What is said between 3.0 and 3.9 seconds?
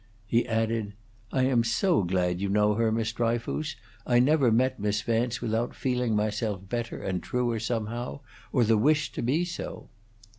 Dryfoos.